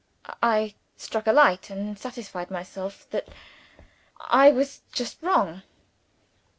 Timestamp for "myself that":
2.49-3.27